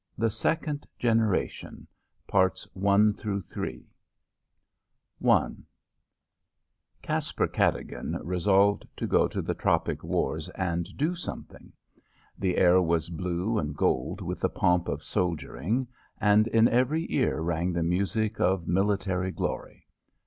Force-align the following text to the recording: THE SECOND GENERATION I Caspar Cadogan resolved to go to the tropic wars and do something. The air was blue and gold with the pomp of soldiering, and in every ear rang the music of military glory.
THE 0.17 0.31
SECOND 0.31 0.87
GENERATION 0.97 1.85
I 2.33 3.79
Caspar 7.03 7.47
Cadogan 7.47 8.19
resolved 8.23 8.87
to 8.97 9.05
go 9.05 9.27
to 9.27 9.41
the 9.43 9.53
tropic 9.53 10.03
wars 10.03 10.49
and 10.49 10.89
do 10.97 11.13
something. 11.13 11.71
The 12.39 12.57
air 12.57 12.81
was 12.81 13.09
blue 13.11 13.59
and 13.59 13.77
gold 13.77 14.21
with 14.21 14.39
the 14.39 14.49
pomp 14.49 14.87
of 14.87 15.03
soldiering, 15.03 15.87
and 16.19 16.47
in 16.47 16.67
every 16.67 17.05
ear 17.13 17.39
rang 17.41 17.71
the 17.71 17.83
music 17.83 18.39
of 18.39 18.67
military 18.67 19.29
glory. 19.29 19.85